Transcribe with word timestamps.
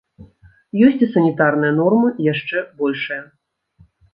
Ёсць 0.87 1.03
і 1.07 1.09
санітарныя 1.17 1.73
нормы 1.81 2.09
яшчэ 2.33 2.65
большыя. 2.83 3.21